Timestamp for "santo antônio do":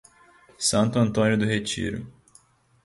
0.57-1.45